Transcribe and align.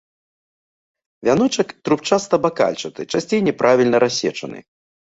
Вяночак 1.29 1.69
трубчаста-бакальчаты, 1.85 3.01
часцей 3.15 3.41
няправільна 3.53 3.97
рассечаны. 4.09 4.69